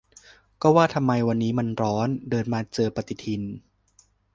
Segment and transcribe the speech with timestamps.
[0.61, 3.41] ก็ว่าทำไมวันนี้มันร้อน เดินมาเจอปฏิทิน